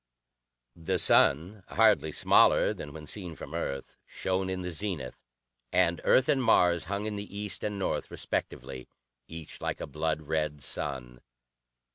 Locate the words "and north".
7.63-8.09